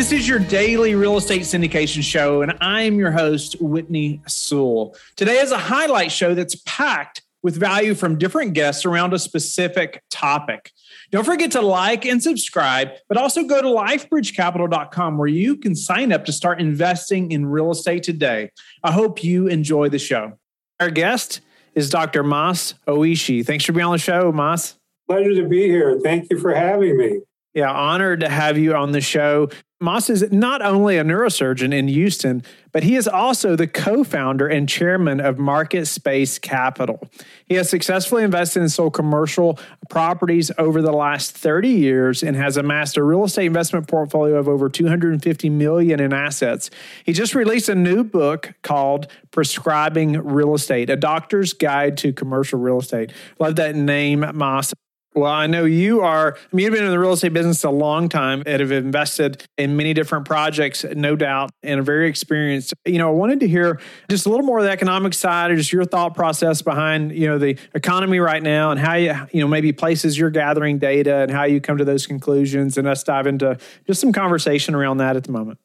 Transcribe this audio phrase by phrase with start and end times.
[0.00, 4.96] This is your daily real estate syndication show, and I'm your host, Whitney Sewell.
[5.14, 10.02] Today is a highlight show that's packed with value from different guests around a specific
[10.10, 10.72] topic.
[11.10, 16.12] Don't forget to like and subscribe, but also go to lifebridgecapital.com where you can sign
[16.12, 18.52] up to start investing in real estate today.
[18.82, 20.38] I hope you enjoy the show.
[20.80, 21.42] Our guest
[21.74, 22.22] is Dr.
[22.22, 23.44] Mas Oishi.
[23.44, 24.78] Thanks for being on the show, Mas.
[25.06, 26.00] Pleasure to be here.
[26.02, 27.20] Thank you for having me.
[27.52, 29.50] Yeah, honored to have you on the show.
[29.82, 34.46] Mas is not only a neurosurgeon in Houston, but he is also the co founder
[34.46, 37.00] and chairman of Market Space Capital.
[37.46, 39.58] He has successfully invested and sold commercial
[39.88, 44.48] properties over the last 30 years and has amassed a real estate investment portfolio of
[44.48, 46.68] over 250 million in assets.
[47.04, 52.58] He just released a new book called Prescribing Real Estate, a doctor's guide to commercial
[52.58, 53.12] real estate.
[53.38, 54.74] Love that name, Mas.
[55.14, 57.70] Well, I know you are, I mean, you've been in the real estate business a
[57.70, 62.74] long time and have invested in many different projects, no doubt, and are very experienced.
[62.84, 65.56] You know, I wanted to hear just a little more of the economic side or
[65.56, 69.40] just your thought process behind, you know, the economy right now and how you, you
[69.40, 73.02] know, maybe places you're gathering data and how you come to those conclusions and us
[73.02, 73.58] dive into
[73.88, 75.58] just some conversation around that at the moment.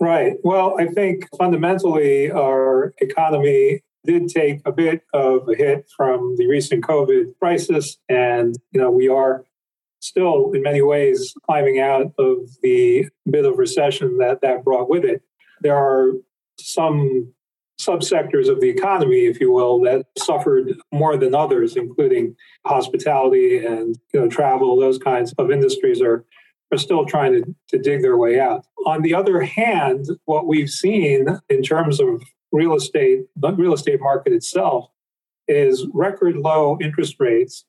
[0.00, 0.34] Right.
[0.44, 6.46] Well, I think fundamentally our economy did take a bit of a hit from the
[6.46, 7.98] recent COVID crisis.
[8.08, 9.44] And, you know, we are
[10.00, 15.04] still in many ways climbing out of the bit of recession that that brought with
[15.04, 15.22] it.
[15.60, 16.12] There are
[16.58, 17.32] some
[17.80, 23.98] subsectors of the economy, if you will, that suffered more than others, including hospitality and
[24.12, 24.76] you know travel.
[24.78, 26.24] Those kinds of industries are
[26.72, 28.64] are still trying to, to dig their way out.
[28.86, 32.22] On the other hand, what we've seen in terms of
[32.52, 34.88] real estate, the real estate market itself
[35.48, 37.64] is record low interest rates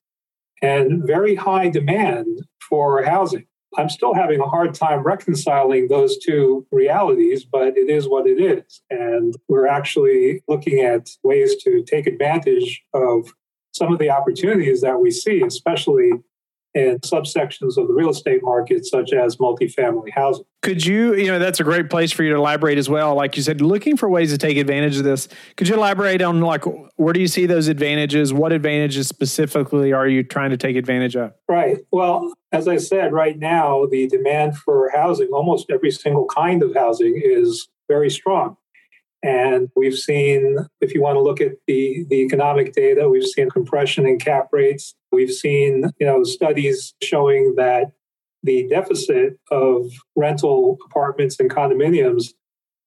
[0.62, 3.46] and very high demand for housing.
[3.76, 8.40] I'm still having a hard time reconciling those two realities, but it is what it
[8.40, 8.82] is.
[8.88, 13.32] And we're actually looking at ways to take advantage of
[13.72, 16.12] some of the opportunities that we see, especially
[16.74, 20.44] and subsections of the real estate market, such as multifamily housing.
[20.62, 23.14] Could you, you know, that's a great place for you to elaborate as well.
[23.14, 25.28] Like you said, looking for ways to take advantage of this.
[25.56, 26.64] Could you elaborate on like
[26.96, 28.32] where do you see those advantages?
[28.32, 31.32] What advantages specifically are you trying to take advantage of?
[31.48, 31.78] Right.
[31.92, 36.74] Well, as I said, right now the demand for housing, almost every single kind of
[36.74, 38.56] housing, is very strong.
[39.24, 43.48] And we've seen, if you want to look at the, the economic data, we've seen
[43.48, 44.94] compression in cap rates.
[45.12, 47.92] We've seen, you know, studies showing that
[48.42, 52.34] the deficit of rental apartments and condominiums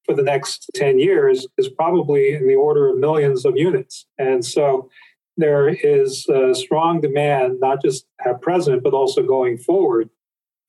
[0.06, 4.06] for the next 10 years is probably in the order of millions of units.
[4.20, 4.92] And so
[5.38, 10.12] there is a strong demand, not just at present, but also going forward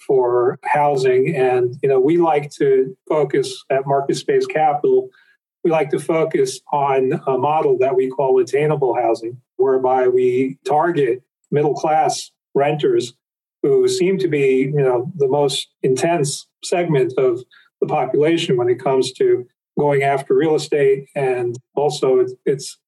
[0.07, 1.37] for housing.
[1.37, 5.11] And, you know, we like to focus at Market Space Capital
[5.69, 11.23] we like to focus on a model that we call attainable housing, whereby we target
[11.51, 13.13] middle class renters
[13.63, 17.45] who seem to be, you know, the most intense segment of
[17.83, 19.47] the population when it comes to
[19.79, 22.79] going after real estate, and also it's, it's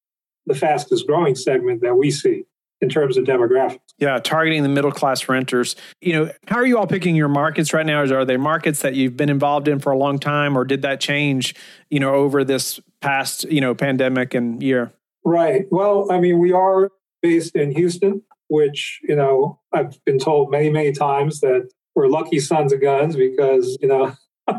[0.46, 2.44] the fastest growing segment that we see
[2.80, 3.89] in terms of demographics.
[4.00, 5.76] Yeah, targeting the middle class renters.
[6.00, 8.00] You know, how are you all picking your markets right now?
[8.00, 11.00] Are they markets that you've been involved in for a long time, or did that
[11.00, 11.54] change,
[11.90, 14.90] you know, over this past, you know, pandemic and year?
[15.22, 15.66] Right.
[15.70, 16.90] Well, I mean, we are
[17.20, 22.40] based in Houston, which, you know, I've been told many, many times that we're lucky
[22.40, 24.14] sons of guns because, you know,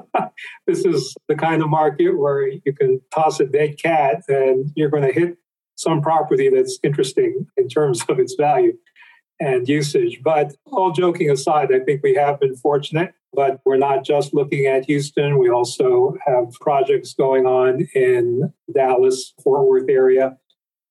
[0.68, 4.90] this is the kind of market where you can toss a dead cat and you're
[4.90, 5.38] going to hit
[5.76, 8.74] some property that's interesting in terms of its value
[9.42, 10.22] and usage.
[10.24, 14.68] But all joking aside, I think we have been fortunate, but we're not just looking
[14.68, 15.40] at Houston.
[15.40, 20.38] We also have projects going on in Dallas, Fort Worth area,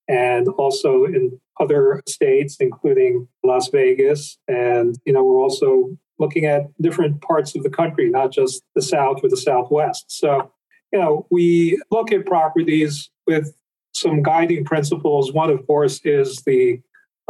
[0.08, 4.36] and also in other states, including Las Vegas.
[4.48, 8.82] And, you know, we're also looking at different parts of the country, not just the
[8.82, 10.06] South or the Southwest.
[10.08, 10.50] So,
[10.92, 13.54] you know, we look at properties with
[13.92, 15.32] some guiding principles.
[15.32, 16.80] One, of course, is the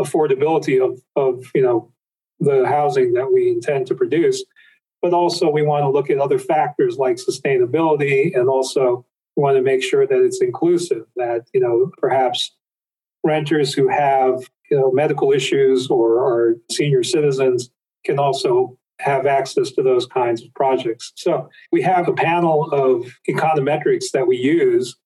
[0.00, 1.92] affordability of, of you know
[2.40, 4.44] the housing that we intend to produce,
[5.02, 9.04] but also we want to look at other factors like sustainability, and also
[9.36, 11.04] we want to make sure that it's inclusive.
[11.16, 12.54] That you know perhaps
[13.24, 17.70] renters who have you know medical issues or are senior citizens
[18.04, 21.12] can also have access to those kinds of projects.
[21.16, 24.96] So we have a panel of econometrics that we use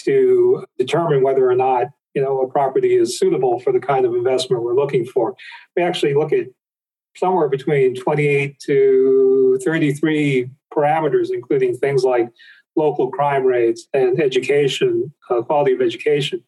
[0.00, 4.14] to determine whether or not you know a property is suitable for the kind of
[4.14, 5.34] investment we're looking for.
[5.76, 6.46] We actually look at
[7.16, 12.28] somewhere between 28 to 33 parameters, including things like
[12.76, 16.42] local crime rates and education, uh, quality of education.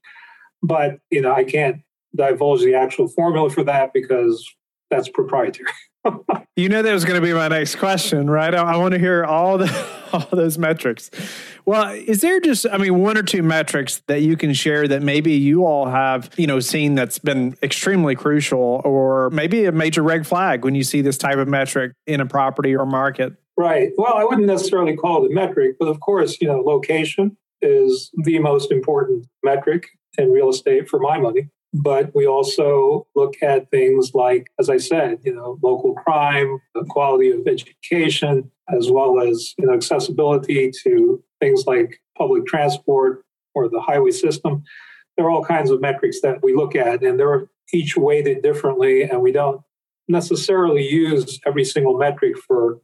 [0.63, 1.83] But you know, I can't
[2.15, 4.47] divulge the actual formula for that because
[4.91, 5.69] that's proprietary.
[6.57, 8.55] you know that was going to be my next question, right?
[8.55, 9.67] I, I want to hear all the
[10.33, 11.11] all those metrics.
[11.65, 15.03] Well, is there just I mean one or two metrics that you can share that
[15.03, 20.03] maybe you all have, you know, seen that's been extremely crucial or maybe a major
[20.03, 23.35] red flag when you see this type of metric in a property or market?
[23.57, 23.91] Right.
[23.97, 28.11] Well, I wouldn't necessarily call it a metric, but of course, you know, location is
[28.25, 29.87] the most important metric
[30.19, 31.49] in real estate for my money.
[31.75, 36.85] But we also look at things like, as I said, you know, local crime, the
[36.85, 43.25] quality of education, as well as you know, accessibility to things like public transport
[43.55, 44.63] or the highway system.
[45.17, 49.03] There are all kinds of metrics that we look at, and they're each weighted differently,
[49.03, 49.61] and we don't
[50.09, 52.81] necessarily use every single metric for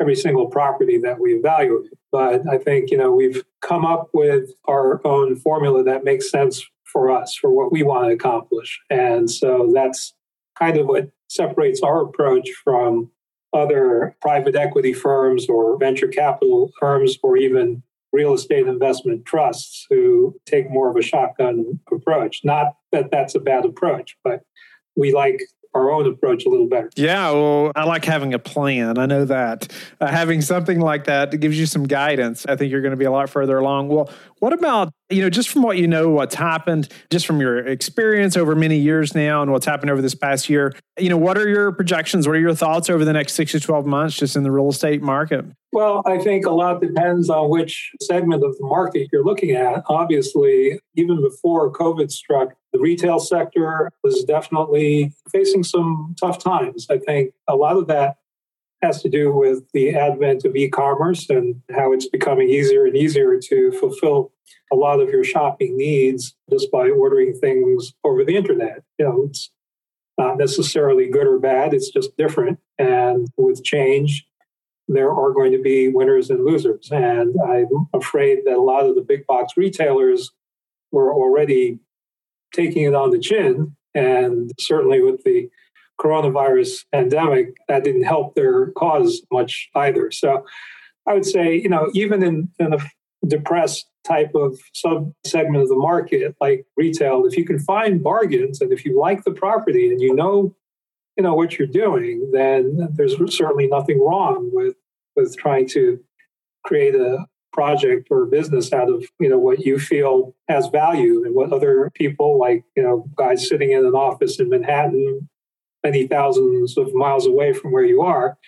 [0.00, 1.90] every single property that we evaluate.
[2.10, 6.64] But I think, you know, we've come up with our own formula that makes sense
[6.92, 8.80] for us, for what we want to accomplish.
[8.90, 10.14] And so that's
[10.58, 13.10] kind of what separates our approach from
[13.54, 20.34] other private equity firms or venture capital firms or even real estate investment trusts who
[20.46, 22.42] take more of a shotgun approach.
[22.44, 24.42] Not that that's a bad approach, but
[24.96, 25.40] we like
[25.74, 26.90] our own approach a little better.
[26.96, 28.98] Yeah, well, I like having a plan.
[28.98, 29.72] I know that.
[30.00, 32.44] Uh, having something like that gives you some guidance.
[32.46, 33.88] I think you're going to be a lot further along.
[33.88, 34.10] Well,
[34.40, 38.36] what about, you know, just from what you know, what's happened, just from your experience
[38.36, 41.48] over many years now and what's happened over this past year, you know, what are
[41.48, 42.26] your projections?
[42.26, 44.68] What are your thoughts over the next six to 12 months just in the real
[44.68, 45.44] estate market?
[45.72, 49.84] Well, I think a lot depends on which segment of the market you're looking at.
[49.88, 56.86] Obviously, even before COVID struck, the retail sector was definitely facing some tough times.
[56.90, 58.16] I think a lot of that
[58.82, 63.38] has to do with the advent of e-commerce and how it's becoming easier and easier
[63.38, 64.32] to fulfill
[64.72, 68.82] a lot of your shopping needs just by ordering things over the internet.
[68.98, 69.50] You know, it's
[70.18, 72.58] not necessarily good or bad, it's just different.
[72.78, 74.26] And with change,
[74.88, 76.90] there are going to be winners and losers.
[76.90, 80.32] And I'm afraid that a lot of the big box retailers
[80.90, 81.78] were already
[82.52, 83.74] taking it on the chin.
[83.94, 85.48] And certainly with the
[86.00, 90.10] coronavirus pandemic, that didn't help their cause much either.
[90.10, 90.44] So
[91.06, 92.78] I would say, you know, even in, in a
[93.26, 98.60] depressed type of sub segment of the market like retail, if you can find bargains
[98.60, 100.54] and if you like the property and you know,
[101.16, 104.74] you know what you're doing, then there's certainly nothing wrong with
[105.14, 106.02] with trying to
[106.64, 111.34] create a project or business out of you know what you feel has value and
[111.34, 115.28] what other people like you know guys sitting in an office in manhattan
[115.84, 118.38] many thousands of miles away from where you are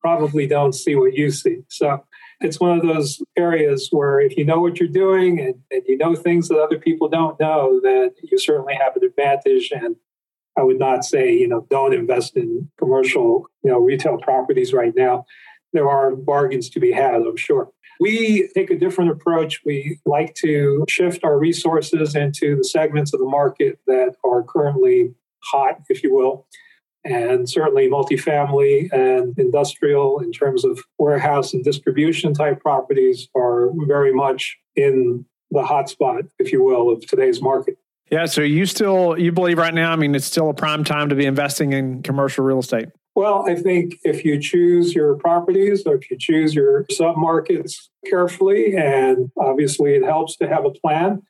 [0.00, 1.58] probably don't see what you see.
[1.68, 2.04] So
[2.40, 5.98] it's one of those areas where if you know what you're doing and, and you
[5.98, 9.70] know things that other people don't know, then you certainly have an advantage.
[9.72, 9.96] And
[10.58, 14.94] I would not say, you know, don't invest in commercial, you know, retail properties right
[14.96, 15.26] now.
[15.72, 17.70] There are bargains to be had, I'm sure.
[18.00, 19.60] We take a different approach.
[19.64, 25.14] We like to shift our resources into the segments of the market that are currently
[25.42, 26.46] hot, if you will
[27.04, 34.12] and certainly multifamily and industrial in terms of warehouse and distribution type properties are very
[34.12, 37.76] much in the hotspot, if you will, of today's market.
[38.10, 41.08] Yeah, so you still you believe right now, I mean it's still a prime time
[41.08, 42.88] to be investing in commercial real estate.
[43.20, 47.74] Well, I think if you choose your properties or if you choose your submarkets
[48.06, 51.20] carefully, and obviously it helps to have a plan.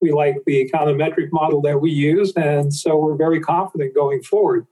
[0.00, 4.64] We like the econometric model that we use, and so we're very confident going forward.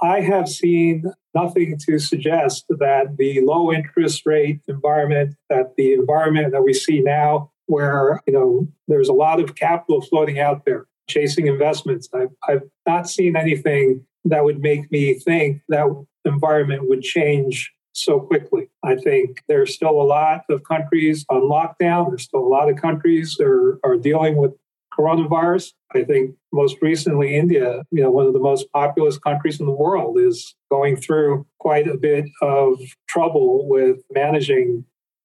[0.00, 1.02] I have seen
[1.34, 7.00] nothing to suggest that the low interest rate environment, that the environment that we see
[7.00, 12.30] now, where you know there's a lot of capital floating out there chasing investments, I've,
[12.48, 15.86] I've not seen anything that would make me think that
[16.24, 18.68] environment would change so quickly.
[18.82, 22.08] I think there's still a lot of countries on lockdown.
[22.08, 24.52] There's still a lot of countries that are, are dealing with
[24.98, 25.72] coronavirus.
[25.94, 29.72] I think most recently, India, you know, one of the most populous countries in the
[29.72, 34.84] world, is going through quite a bit of trouble with managing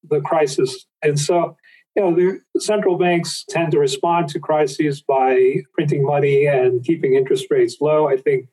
[0.10, 0.86] the crisis.
[1.02, 1.58] And so,
[1.96, 7.16] you know, the central banks tend to respond to crises by printing money and keeping
[7.16, 8.08] interest rates low.
[8.08, 8.48] I think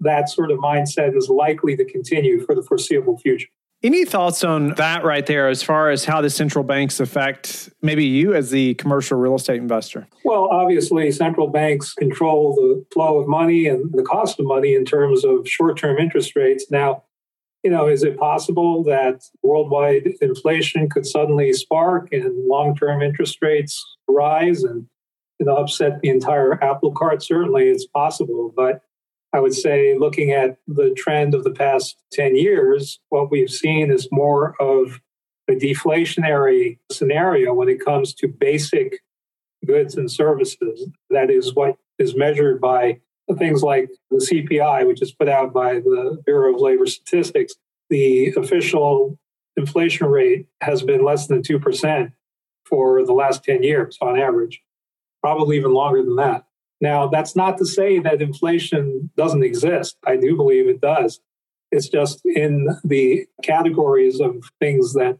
[0.00, 3.48] that sort of mindset is likely to continue for the foreseeable future.
[3.80, 8.04] Any thoughts on that right there as far as how the central banks affect maybe
[8.04, 10.08] you as the commercial real estate investor?
[10.24, 14.84] Well, obviously, central banks control the flow of money and the cost of money in
[14.84, 16.66] terms of short term interest rates.
[16.72, 17.04] Now,
[17.62, 23.80] you know, is it possible that worldwide inflation could suddenly spark and long-term interest rates
[24.08, 24.86] rise and
[25.38, 27.22] you know, upset the entire apple cart?
[27.22, 28.82] Certainly, it's possible, but
[29.32, 33.90] I would say, looking at the trend of the past 10 years, what we've seen
[33.90, 35.00] is more of
[35.48, 39.00] a deflationary scenario when it comes to basic
[39.66, 40.88] goods and services.
[41.10, 43.00] That is what is measured by
[43.38, 47.54] things like the CPI, which is put out by the Bureau of Labor Statistics.
[47.90, 49.18] The official
[49.56, 52.12] inflation rate has been less than 2%
[52.64, 54.62] for the last 10 years on average,
[55.22, 56.44] probably even longer than that.
[56.80, 59.96] Now, that's not to say that inflation doesn't exist.
[60.06, 61.20] I do believe it does.
[61.70, 65.18] It's just in the categories of things that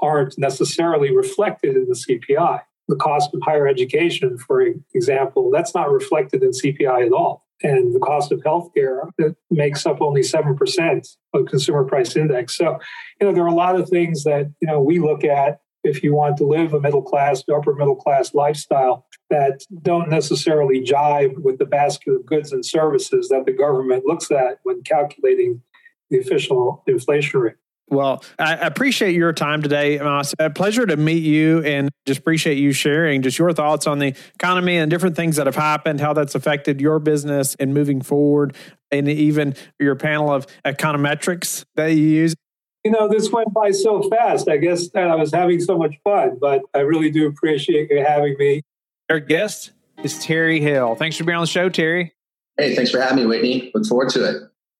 [0.00, 2.60] aren't necessarily reflected in the CPI.
[2.88, 7.46] The cost of higher education, for example, that's not reflected in CPI at all.
[7.62, 12.56] And the cost of healthcare that makes up only 7% of consumer price index.
[12.56, 12.78] So,
[13.20, 16.02] you know, there are a lot of things that, you know, we look at if
[16.02, 21.38] you want to live a middle class, upper middle class lifestyle that don't necessarily jive
[21.38, 25.62] with the basket of goods and services that the government looks at when calculating
[26.10, 27.54] the official inflation rate.
[27.88, 30.34] Well, I appreciate your time today, Mas.
[30.40, 34.14] A pleasure to meet you and just appreciate you sharing just your thoughts on the
[34.34, 38.56] economy and different things that have happened, how that's affected your business and moving forward,
[38.90, 42.34] and even your panel of econometrics that you use.
[42.84, 44.48] You know, this went by so fast.
[44.48, 48.36] I guess I was having so much fun, but I really do appreciate you having
[48.36, 48.62] me.
[49.08, 49.72] Our guest
[50.02, 50.96] is Terry Hale.
[50.96, 52.12] Thanks for being on the show, Terry.
[52.56, 53.70] Hey, thanks for having me, Whitney.
[53.72, 54.36] Look forward to it.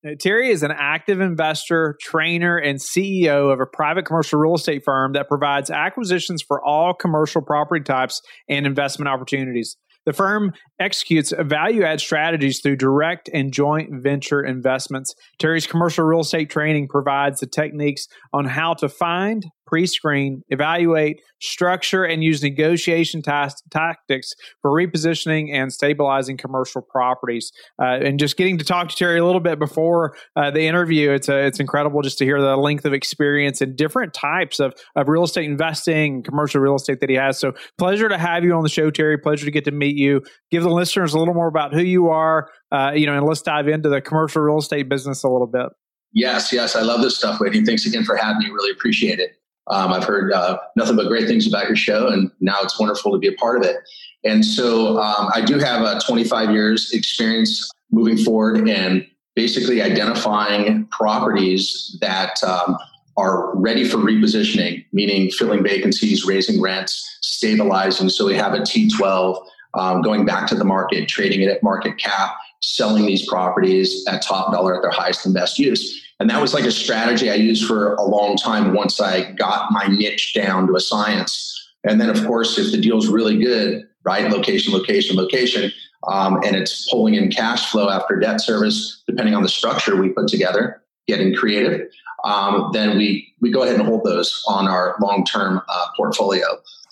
[0.06, 4.82] Uh, Terry is an active investor, trainer, and CEO of a private commercial real estate
[4.84, 9.76] firm that provides acquisitions for all commercial property types and investment opportunities.
[10.06, 15.14] The firm executes value add strategies through direct and joint venture investments.
[15.38, 21.20] Terry's commercial real estate training provides the techniques on how to find, pre screen, evaluate,
[21.40, 23.32] structure, and use negotiation t-
[23.70, 27.52] tactics for repositioning and stabilizing commercial properties.
[27.80, 31.10] Uh, and just getting to talk to Terry a little bit before uh, the interview,
[31.10, 34.74] it's, a, it's incredible just to hear the length of experience and different types of,
[34.94, 37.38] of real estate investing, commercial real estate that he has.
[37.38, 39.18] So, pleasure to have you on the show, Terry.
[39.18, 40.22] Pleasure to get to meet you.
[40.50, 43.42] Give the listeners a little more about who you are, uh, you know, and let's
[43.42, 45.66] dive into the commercial real estate business a little bit.
[46.12, 47.62] Yes, yes, I love this stuff, Whitney.
[47.64, 48.46] Thanks again for having me.
[48.50, 49.32] Really appreciate it.
[49.68, 53.12] Um, I've heard uh, nothing but great things about your show, and now it's wonderful
[53.12, 53.76] to be a part of it.
[54.24, 60.86] And so um, I do have a 25 years experience moving forward and basically identifying
[60.86, 62.76] properties that um,
[63.16, 68.08] are ready for repositioning, meaning filling vacancies, raising rents, stabilizing.
[68.08, 69.44] So we have a T12
[69.74, 74.22] um, going back to the market, trading it at market cap, selling these properties at
[74.22, 76.02] top dollar at their highest and best use.
[76.18, 79.70] And that was like a strategy I used for a long time once I got
[79.70, 81.52] my niche down to a science.
[81.84, 85.70] And then, of course, if the deal's really good, right, location, location, location,
[86.08, 90.08] um, and it's pulling in cash flow after debt service, depending on the structure we
[90.08, 91.88] put together, getting creative,
[92.24, 96.46] um, then we we go ahead and hold those on our long term uh, portfolio.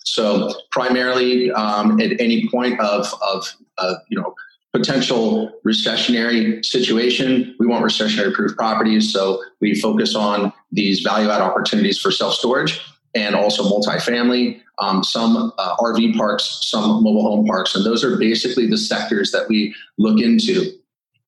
[0.04, 4.34] So primarily, um, at any point of of uh, you know
[4.74, 7.54] potential recessionary situation.
[7.60, 9.12] We want recessionary proof properties.
[9.12, 12.80] So we focus on these value add opportunities for self storage
[13.14, 17.76] and also multifamily, um, some uh, RV parks, some mobile home parks.
[17.76, 20.72] And those are basically the sectors that we look into.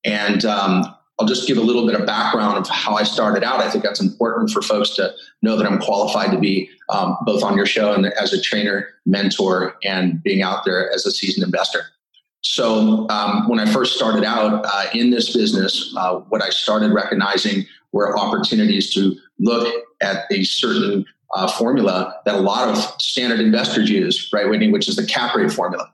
[0.05, 3.61] And um, I'll just give a little bit of background of how I started out.
[3.61, 5.13] I think that's important for folks to
[5.43, 8.89] know that I'm qualified to be um, both on your show and as a trainer,
[9.07, 11.85] mentor, and being out there as a seasoned investor.
[12.49, 16.93] So um, when I first started out uh, in this business, uh, what I started
[16.93, 23.41] recognizing were opportunities to look at a certain uh, formula that a lot of standard
[23.41, 25.91] investors use, right, Whitney, which is the cap rate formula.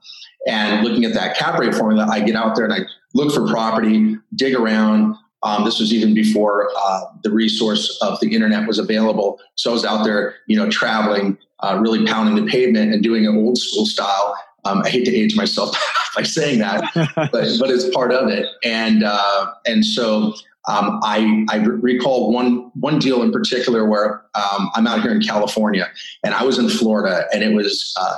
[0.47, 2.79] And looking at that cap rate formula, I get out there and I
[3.15, 5.15] look for property, dig around.
[5.41, 9.39] Um, this was even before uh, the resource of the internet was available.
[9.55, 13.23] So I was out there, you know, traveling, uh, really pounding the pavement and doing
[13.23, 15.75] it old school style um, I hate to age myself
[16.15, 16.83] by saying that,
[17.15, 18.47] but but it's part of it.
[18.63, 20.33] And uh, and so
[20.67, 25.21] um, I I recall one one deal in particular where um, I'm out here in
[25.21, 25.89] California
[26.23, 27.93] and I was in Florida and it was.
[27.99, 28.17] Uh,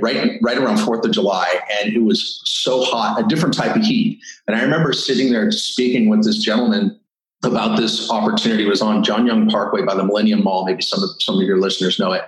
[0.00, 3.82] right right around Fourth of July, and it was so hot, a different type of
[3.82, 4.18] heat.
[4.46, 6.98] And I remember sitting there speaking with this gentleman
[7.44, 10.64] about this opportunity it was on John Young Parkway by the Millennium Mall.
[10.64, 12.22] Maybe some of some of your listeners know it.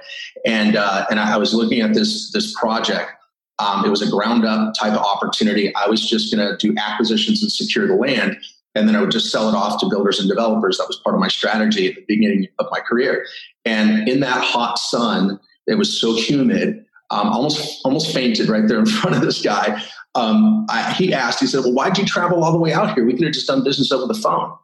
[0.45, 3.11] And uh, and I was looking at this this project,
[3.59, 5.75] um, it was a ground up type of opportunity.
[5.75, 8.37] I was just going to do acquisitions and secure the land.
[8.75, 10.79] And then I would just sell it off to builders and developers.
[10.79, 13.27] That was part of my strategy at the beginning of my career.
[13.65, 18.79] And in that hot sun, it was so humid, um, almost almost fainted right there
[18.79, 19.83] in front of this guy.
[20.15, 23.05] Um, I, he asked, he said, "Well, why'd you travel all the way out here?
[23.05, 24.57] We could have just done business over the phone."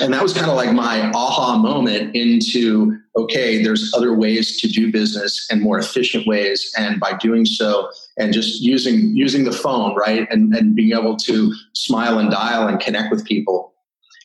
[0.00, 4.68] And that was kind of like my aha moment into okay, there's other ways to
[4.68, 6.72] do business and more efficient ways.
[6.76, 11.16] And by doing so, and just using using the phone, right, and, and being able
[11.16, 13.72] to smile and dial and connect with people,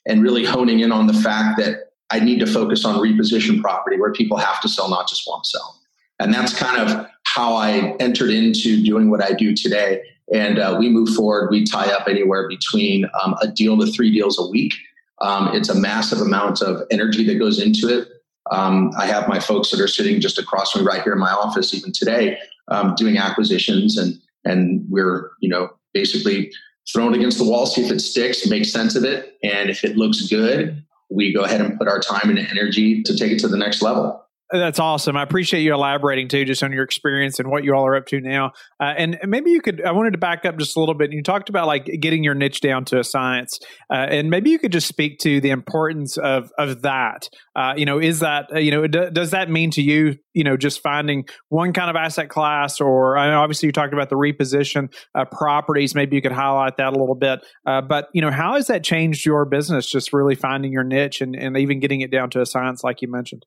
[0.06, 4.00] and really honing in on the fact that I need to focus on reposition property
[4.00, 5.82] where people have to sell, not just want to sell.
[6.20, 10.02] And that's kind of how I entered into doing what I do today.
[10.34, 11.50] And uh, we move forward.
[11.52, 14.74] We tie up anywhere between um, a deal to three deals a week.
[15.22, 18.08] Um, it's a massive amount of energy that goes into it.
[18.52, 21.20] Um, I have my folks that are sitting just across from me right here in
[21.20, 22.38] my office, even today,
[22.68, 26.52] um, doing acquisitions, and and we're you know basically
[26.92, 29.98] thrown against the wall, see if it sticks, make sense of it, and if it
[29.98, 33.48] looks good, we go ahead and put our time and energy to take it to
[33.48, 34.25] the next level.
[34.52, 35.18] That's awesome.
[35.18, 38.06] I appreciate you elaborating too, just on your experience and what you all are up
[38.08, 38.52] to now.
[38.80, 41.12] Uh, and maybe you could, I wanted to back up just a little bit.
[41.12, 43.58] You talked about like getting your niche down to a science,
[43.92, 47.28] uh, and maybe you could just speak to the importance of of that.
[47.56, 50.44] Uh, you know, is that uh, you know, d- does that mean to you, you
[50.44, 54.94] know, just finding one kind of asset class, or obviously you talked about the reposition
[55.16, 55.96] uh, properties.
[55.96, 57.40] Maybe you could highlight that a little bit.
[57.66, 59.90] Uh, but you know, how has that changed your business?
[59.90, 63.02] Just really finding your niche and and even getting it down to a science, like
[63.02, 63.44] you mentioned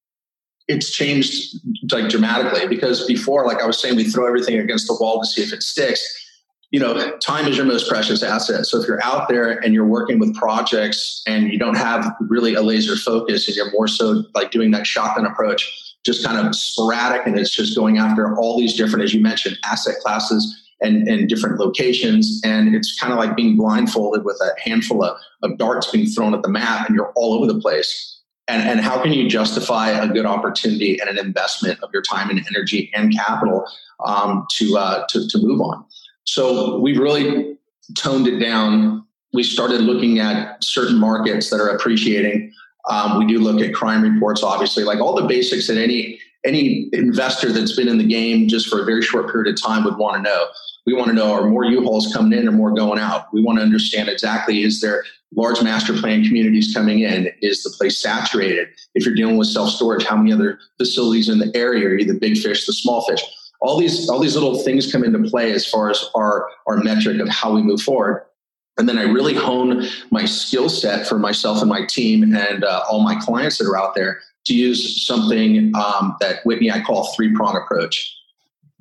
[0.68, 1.56] it's changed
[1.90, 5.26] like dramatically because before, like I was saying, we throw everything against the wall to
[5.26, 6.26] see if it sticks.
[6.70, 8.66] You know, time is your most precious asset.
[8.66, 12.54] So if you're out there and you're working with projects and you don't have really
[12.54, 16.54] a laser focus and you're more so like doing that shotgun approach, just kind of
[16.54, 21.08] sporadic and it's just going after all these different, as you mentioned, asset classes and,
[21.08, 22.42] and different locations.
[22.44, 26.34] And it's kind of like being blindfolded with a handful of, of darts being thrown
[26.34, 28.17] at the map and you're all over the place
[28.48, 32.30] and, and how can you justify a good opportunity and an investment of your time
[32.30, 33.66] and energy and capital
[34.06, 35.84] um, to, uh, to, to move on?
[36.24, 37.56] So we've really
[37.96, 39.04] toned it down.
[39.32, 42.52] We started looking at certain markets that are appreciating.
[42.88, 46.88] Um, we do look at crime reports, obviously, like all the basics that any any
[46.92, 49.96] investor that's been in the game just for a very short period of time would
[49.96, 50.46] want to know.
[50.86, 53.26] We want to know are more U-Hauls coming in or more going out?
[53.32, 57.28] We want to understand exactly is there large master plan communities coming in?
[57.42, 58.68] Is the place saturated?
[58.94, 61.86] If you're dealing with self storage, how many other facilities in the area?
[61.88, 63.20] Are you the big fish, the small fish?
[63.60, 67.20] All these all these little things come into play as far as our our metric
[67.20, 68.24] of how we move forward.
[68.78, 72.84] And then I really hone my skill set for myself and my team and uh,
[72.88, 77.12] all my clients that are out there to use something um, that Whitney I call
[77.14, 78.14] three prong approach.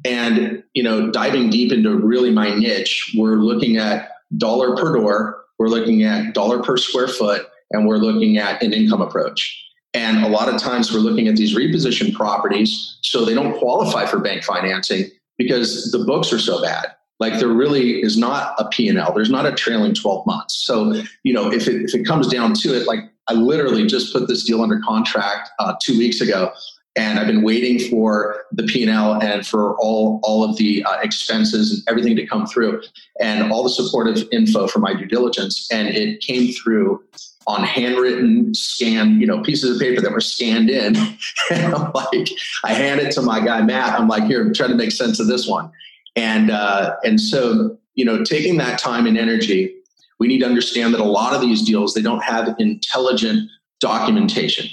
[0.06, 5.38] And you know, diving deep into really my niche, we're looking at dollar per door
[5.58, 9.64] we're looking at dollar per square foot, and we're looking at an income approach.
[9.94, 14.06] And a lot of times we're looking at these repositioned properties, so they don't qualify
[14.06, 16.88] for bank financing because the books are so bad.
[17.20, 19.14] Like there really is not a P&L.
[19.14, 20.56] There's not a trailing 12 months.
[20.56, 24.14] So, you know, if it, if it comes down to it, like I literally just
[24.14, 26.52] put this deal under contract uh, two weeks ago
[26.98, 31.72] and I've been waiting for the P&L and for all all of the uh, expenses
[31.72, 32.82] and everything to come through,
[33.22, 37.04] and all the supportive info for my due diligence, and it came through
[37.46, 40.96] on handwritten, scanned, you know, pieces of paper that were scanned in.
[41.52, 42.30] and I'm like,
[42.66, 43.98] I hand it to my guy Matt.
[43.98, 45.72] I'm like, here, I'm trying to make sense of this one,
[46.16, 49.74] and uh, and so you know, taking that time and energy,
[50.20, 53.50] we need to understand that a lot of these deals they don't have intelligent
[53.80, 54.68] documentation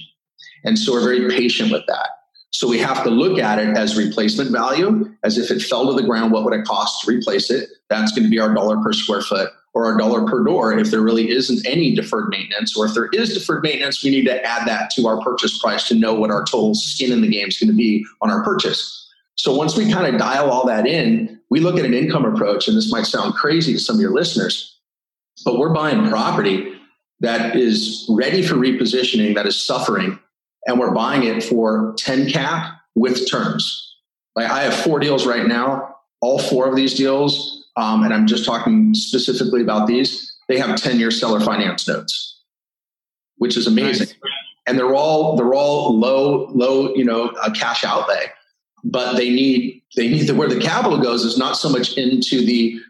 [0.64, 2.08] and so we're very patient with that.
[2.50, 6.00] So we have to look at it as replacement value, as if it fell to
[6.00, 7.68] the ground, what would it cost to replace it?
[7.90, 10.92] That's going to be our dollar per square foot or our dollar per door if
[10.92, 12.76] there really isn't any deferred maintenance.
[12.76, 15.88] Or if there is deferred maintenance, we need to add that to our purchase price
[15.88, 18.44] to know what our total skin in the game is going to be on our
[18.44, 19.00] purchase.
[19.34, 22.68] So once we kind of dial all that in, we look at an income approach,
[22.68, 24.73] and this might sound crazy to some of your listeners,
[25.44, 26.72] but we're buying property
[27.20, 30.18] that is ready for repositioning, that is suffering,
[30.66, 33.96] and we're buying it for 10 cap with terms.
[34.36, 35.96] Like I have four deals right now.
[36.20, 40.76] All four of these deals, um, and I'm just talking specifically about these, they have
[40.76, 42.40] 10 year seller finance notes,
[43.36, 44.08] which is amazing.
[44.08, 44.16] Nice.
[44.66, 48.32] And they're all they're all low low you know a cash outlay,
[48.82, 52.44] but they need they need the, where the capital goes is not so much into
[52.44, 52.80] the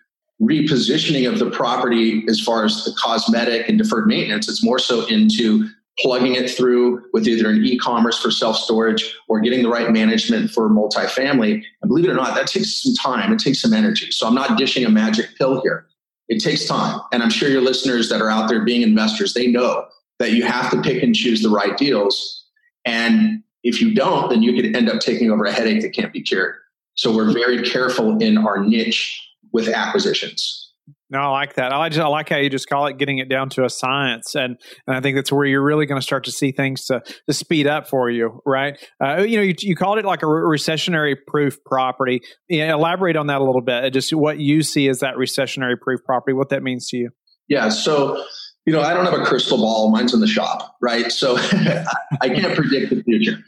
[0.44, 4.48] repositioning of the property as far as the cosmetic and deferred maintenance.
[4.48, 5.68] It's more so into
[6.00, 10.68] plugging it through with either an e-commerce for self-storage or getting the right management for
[10.68, 11.62] multifamily.
[11.80, 13.32] And believe it or not, that takes some time.
[13.32, 14.10] It takes some energy.
[14.10, 15.86] So I'm not dishing a magic pill here.
[16.28, 17.00] It takes time.
[17.12, 19.86] And I'm sure your listeners that are out there being investors, they know
[20.18, 22.44] that you have to pick and choose the right deals.
[22.84, 26.12] And if you don't, then you could end up taking over a headache that can't
[26.12, 26.56] be cured.
[26.94, 29.20] So we're very careful in our niche
[29.54, 30.72] with acquisitions.
[31.08, 31.72] No, I like that.
[31.72, 34.34] I like, I like how you just call it getting it down to a science,
[34.34, 37.02] and and I think that's where you're really going to start to see things to
[37.28, 38.76] to speed up for you, right?
[39.02, 42.20] Uh, you know, you, you called it like a recessionary proof property.
[42.48, 43.92] Yeah, elaborate on that a little bit.
[43.92, 47.10] Just what you see as that recessionary proof property, what that means to you.
[47.48, 47.68] Yeah.
[47.68, 48.22] So
[48.66, 49.90] you know, I don't have a crystal ball.
[49.90, 51.12] Mine's in the shop, right?
[51.12, 51.36] So
[52.20, 53.38] I can't predict the future.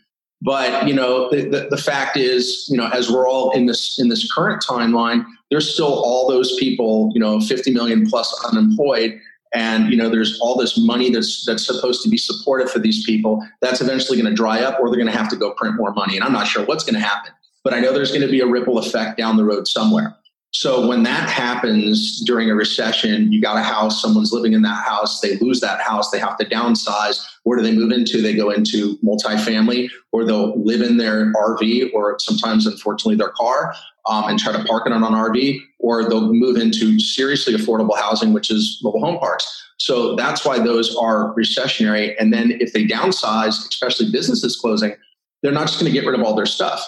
[0.47, 3.99] But you know, the, the, the, fact is, you know, as we're all in this
[3.99, 9.19] in this current timeline, there's still all those people, you know, 50 million plus unemployed,
[9.53, 13.05] and you know, there's all this money that's that's supposed to be supportive for these
[13.05, 13.45] people.
[13.61, 15.93] That's eventually going to dry up, or they're going to have to go print more
[15.95, 16.15] money.
[16.15, 17.33] And I'm not sure what's going to happen,
[17.65, 20.17] but I know there's going to be a ripple effect down the road somewhere.
[20.59, 24.87] So when that happens during a recession, you got a house, someone's living in that
[24.87, 27.23] house, they lose that house, they have to downsize.
[27.43, 28.23] Where do they move into?
[28.23, 33.75] They go into multifamily, or they'll live in their RV, or sometimes, unfortunately, their car,
[34.09, 37.95] um, and try to park it on an RV, or they'll move into seriously affordable
[37.95, 39.63] housing, which is mobile home parks.
[39.77, 42.15] So that's why those are recessionary.
[42.19, 44.97] And then if they downsize, especially businesses closing,
[45.43, 46.83] they're not just going to get rid of all their stuff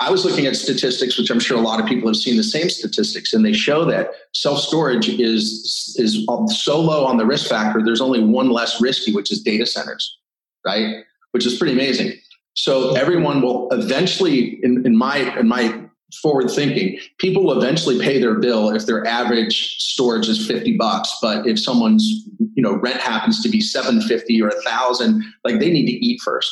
[0.00, 2.42] I was looking at statistics, which I'm sure a lot of people have seen the
[2.42, 7.48] same statistics, and they show that self storage is is so low on the risk
[7.48, 7.82] factor.
[7.84, 10.18] There's only one less risky, which is data centers,
[10.64, 11.04] right?
[11.32, 12.14] Which is pretty amazing.
[12.54, 15.84] So everyone will eventually, in, in my in my
[16.22, 21.14] forward thinking, people will eventually pay their bill if their average storage is 50 bucks.
[21.20, 25.70] But if someone's you know rent happens to be 750 or a thousand, like they
[25.70, 26.50] need to eat first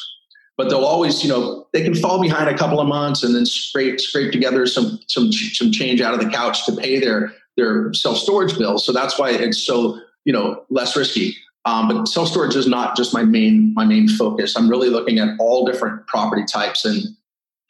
[0.58, 3.46] but they'll always, you know, they can fall behind a couple of months and then
[3.46, 7.94] scrape scrape together some some some change out of the couch to pay their their
[7.94, 8.84] self storage bills.
[8.84, 11.36] So that's why it's so you know less risky.
[11.64, 14.56] Um, but self storage is not just my main my main focus.
[14.56, 17.04] I'm really looking at all different property types and.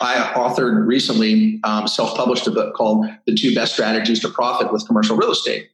[0.01, 4.73] I authored recently, um, self published a book called The Two Best Strategies to Profit
[4.73, 5.71] with Commercial Real Estate.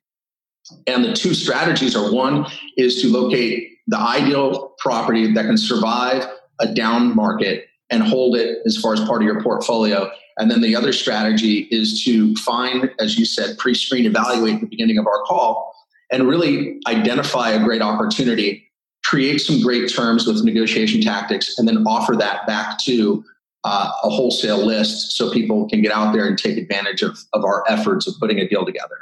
[0.87, 2.47] And the two strategies are one
[2.79, 6.27] is to locate the ideal property that can survive
[6.61, 10.11] a down market and hold it as far as part of your portfolio.
[10.37, 14.61] And then the other strategy is to find, as you said, pre screen, evaluate at
[14.61, 15.75] the beginning of our call,
[16.11, 18.71] and really identify a great opportunity,
[19.05, 23.25] create some great terms with negotiation tactics, and then offer that back to
[23.65, 27.45] uh, a wholesale list so people can get out there and take advantage of, of
[27.45, 28.97] our efforts of putting a deal together.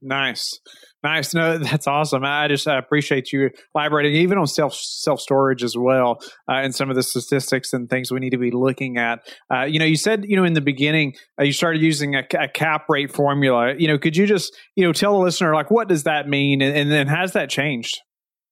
[0.00, 0.60] Nice.
[1.06, 1.34] Nice.
[1.34, 2.24] No, that's awesome.
[2.24, 6.74] I just I appreciate you elaborating even on self self storage as well, uh, and
[6.74, 9.20] some of the statistics and things we need to be looking at.
[9.52, 12.24] Uh, you know, you said you know in the beginning uh, you started using a,
[12.36, 13.74] a, cap rate formula.
[13.78, 16.60] You know, could you just you know tell the listener like what does that mean,
[16.60, 18.00] and, and then has that changed?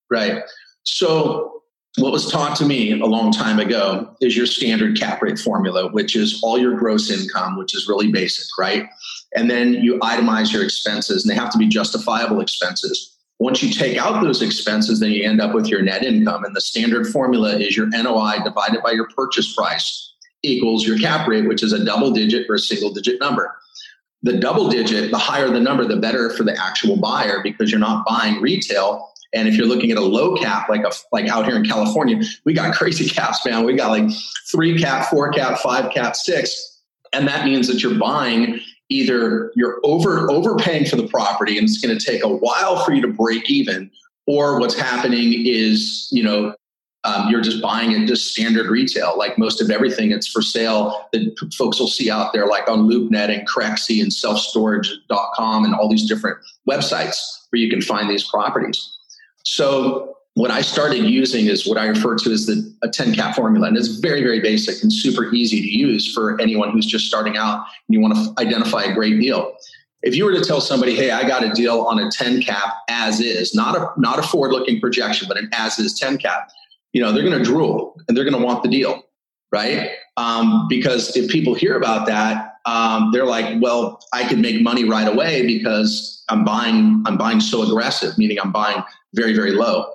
[0.09, 0.45] Right.
[0.85, 1.61] So
[1.99, 5.89] what was taught to me a long time ago is your standard cap rate formula,
[5.93, 8.87] which is all your gross income, which is really basic, right?
[9.37, 13.17] And then you itemize your expenses, and they have to be justifiable expenses.
[13.39, 16.45] Once you take out those expenses, then you end up with your net income.
[16.45, 21.29] And the standard formula is your NOI divided by your purchase price equals your cap
[21.29, 23.55] rate, which is a double digit or a single digit number.
[24.23, 27.81] The double digit, the higher the number, the better for the actual buyer because you're
[27.81, 31.47] not buying retail and if you're looking at a low cap, like a like out
[31.47, 33.65] here in California, we got crazy caps, man.
[33.65, 34.11] We got like
[34.51, 39.81] three cap, four cap, five cap, six, and that means that you're buying either you're
[39.83, 43.09] over overpaying for the property and it's going to take a while for you to
[43.09, 43.91] break even,
[44.27, 46.55] or what's happening is you know
[47.05, 49.17] um, you're just buying it just standard retail.
[49.19, 52.89] Like most of everything, it's for sale that folks will see out there, like on
[52.89, 57.19] LoopNet and Crexi and selfstorage.com and all these different websites
[57.51, 58.94] where you can find these properties.
[59.45, 63.37] So what I started using is what I refer to as the a 10 cap
[63.37, 63.69] formula.
[63.69, 67.37] And it's very, very basic and super easy to use for anyone who's just starting
[67.37, 69.57] out and you want to identify a great deal.
[70.03, 72.75] If you were to tell somebody, hey, I got a deal on a 10 cap
[72.91, 76.51] as is, not a not a forward-looking projection, but an as is 10 cap,
[76.93, 79.03] you know, they're gonna drool and they're gonna want the deal,
[79.51, 79.93] right?
[80.17, 84.85] Um, because if people hear about that, um, they're like, well, I could make money
[84.85, 88.83] right away because I'm buying, I'm buying so aggressive, meaning I'm buying
[89.15, 89.91] very, very low.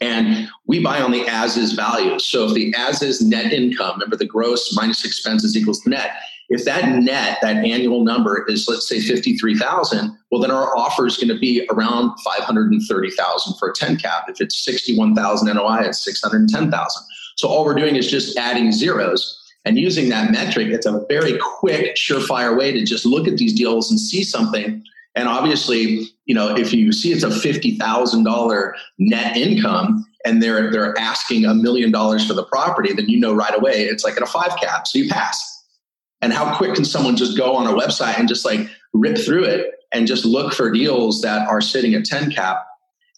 [0.00, 2.18] And we buy on the as is value.
[2.18, 6.10] So if the as is net income, remember the gross minus expenses equals net.
[6.50, 11.16] If that net, that annual number is let's say 53,000, well then our offer is
[11.16, 14.24] going to be around 530,000 for a 10 cap.
[14.28, 17.02] If it's 61,000 NOI, it's 610,000.
[17.36, 20.68] So all we're doing is just adding zeros and using that metric.
[20.68, 24.84] It's a very quick, surefire way to just look at these deals and see something
[25.14, 30.42] and obviously, you know, if you see it's a fifty thousand dollar net income and
[30.42, 34.04] they're they're asking a million dollars for the property, then you know right away it's
[34.04, 35.50] like at a five cap, so you pass.
[36.22, 39.44] And how quick can someone just go on a website and just like rip through
[39.44, 42.64] it and just look for deals that are sitting at 10 cap?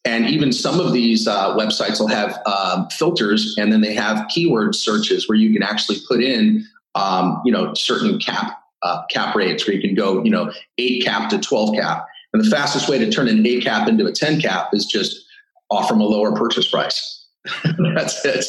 [0.05, 4.27] And even some of these uh, websites will have um, filters, and then they have
[4.29, 6.65] keyword searches where you can actually put in,
[6.97, 11.05] um, you know, certain cap uh, cap rates where you can go, you know, eight
[11.05, 12.07] cap to 12 cap.
[12.33, 15.25] And the fastest way to turn an eight cap into a 10 cap is just
[15.71, 17.27] offer them a lower purchase price.
[17.95, 18.45] That's it.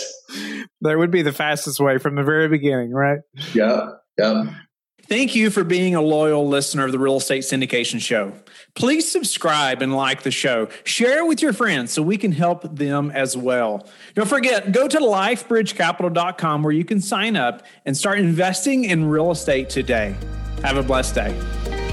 [0.81, 3.19] That would be the fastest way from the very beginning, right?
[3.53, 3.91] Yeah.
[4.17, 4.45] Yeah.
[5.03, 8.33] Thank you for being a loyal listener of the Real Estate Syndication Show.
[8.75, 10.67] Please subscribe and like the show.
[10.83, 13.87] Share it with your friends so we can help them as well.
[14.15, 19.31] Don't forget, go to lifebridgecapital.com where you can sign up and start investing in real
[19.31, 20.13] estate today.
[20.61, 21.86] Have a blessed day.